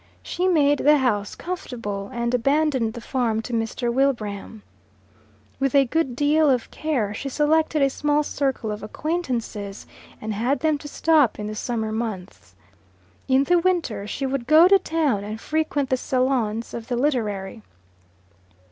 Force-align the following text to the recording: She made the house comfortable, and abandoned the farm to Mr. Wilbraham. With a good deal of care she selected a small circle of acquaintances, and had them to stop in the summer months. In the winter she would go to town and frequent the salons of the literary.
She 0.23 0.47
made 0.47 0.79
the 0.79 0.97
house 0.97 1.35
comfortable, 1.35 2.09
and 2.11 2.33
abandoned 2.33 2.93
the 2.93 3.01
farm 3.01 3.39
to 3.43 3.53
Mr. 3.53 3.93
Wilbraham. 3.93 4.63
With 5.59 5.75
a 5.75 5.85
good 5.85 6.15
deal 6.15 6.49
of 6.49 6.71
care 6.71 7.13
she 7.13 7.29
selected 7.29 7.83
a 7.83 7.89
small 7.91 8.23
circle 8.23 8.71
of 8.71 8.81
acquaintances, 8.81 9.85
and 10.19 10.33
had 10.33 10.61
them 10.61 10.79
to 10.79 10.87
stop 10.87 11.37
in 11.37 11.45
the 11.45 11.53
summer 11.53 11.91
months. 11.91 12.55
In 13.27 13.43
the 13.43 13.59
winter 13.59 14.07
she 14.07 14.25
would 14.25 14.47
go 14.47 14.67
to 14.67 14.79
town 14.79 15.23
and 15.23 15.39
frequent 15.39 15.91
the 15.91 15.97
salons 15.97 16.73
of 16.73 16.87
the 16.87 16.95
literary. 16.95 17.61